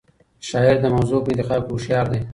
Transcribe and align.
شاعر 0.49 0.75
د 0.81 0.85
موضوع 0.95 1.19
په 1.23 1.29
انتخاب 1.33 1.61
کې 1.67 1.71
هوښیار 1.73 2.05
دی. 2.11 2.19